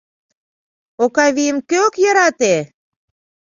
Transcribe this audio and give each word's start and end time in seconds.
Окавийым 1.03 1.57
кӧ 1.69 1.77
ок 1.87 1.95
йӧрате?! 2.03 2.55